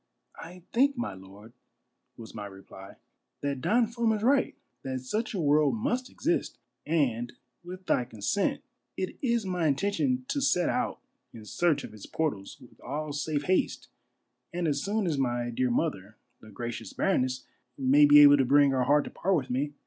""I 0.35 0.63
think, 0.73 0.97
my 0.97 1.13
lord," 1.13 1.53
was 2.17 2.33
my 2.33 2.47
reply, 2.47 2.95
"that 3.41 3.61
Don 3.61 3.85
Fum 3.85 4.11
is 4.13 4.23
right: 4.23 4.55
that 4.81 5.01
such 5.01 5.35
a 5.35 5.39
world 5.39 5.75
must 5.75 6.09
exist; 6.09 6.57
and 6.87 7.33
with 7.63 7.85
thy 7.85 8.05
consent 8.05 8.63
it 8.97 9.19
is 9.21 9.45
my 9.45 9.67
intention 9.67 10.25
to 10.29 10.41
set 10.41 10.69
out 10.69 11.01
in 11.35 11.45
search 11.45 11.83
of 11.83 11.93
its 11.93 12.07
portals 12.07 12.57
with 12.59 12.81
all 12.81 13.13
safe 13.13 13.43
haste 13.43 13.89
and 14.51 14.67
as 14.67 14.81
soon 14.81 15.05
as 15.05 15.19
my 15.19 15.51
dear 15.51 15.69
mother, 15.69 16.17
the 16.39 16.49
gracious 16.49 16.93
baroness, 16.93 17.45
may 17.77 18.07
be 18.07 18.21
able 18.21 18.37
to 18.37 18.43
bring 18.43 18.71
her 18.71 18.85
heart 18.85 19.03
to 19.03 19.11
part 19.11 19.35
with 19.35 19.51
me." 19.51 19.75